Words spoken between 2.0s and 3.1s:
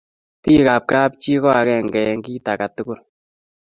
eng kit akatugul